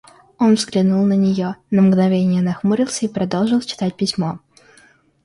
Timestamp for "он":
0.39-0.55